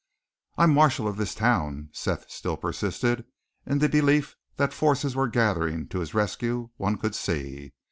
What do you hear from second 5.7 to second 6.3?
to his